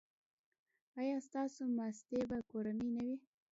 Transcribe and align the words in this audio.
ایا 0.99 1.17
ستاسو 1.27 1.61
ماستې 1.77 2.19
به 2.29 2.37
کورنۍ 2.51 2.89
نه 2.95 3.03
وي؟ 3.07 3.17